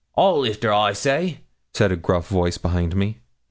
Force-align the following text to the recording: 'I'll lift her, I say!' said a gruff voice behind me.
'I'll 0.17 0.39
lift 0.39 0.63
her, 0.63 0.73
I 0.73 0.93
say!' 0.93 1.41
said 1.75 1.91
a 1.91 1.95
gruff 1.95 2.27
voice 2.27 2.57
behind 2.57 2.95
me. 2.95 3.19